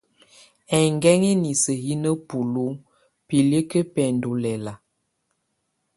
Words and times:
Ɛnguɛŋɛ 0.77 1.27
inisə 1.33 1.73
yɛ 1.85 1.93
nabulu 2.03 2.65
bilikə 3.27 3.79
bɛndɔ 3.93 4.29
lɛla. 4.43 4.73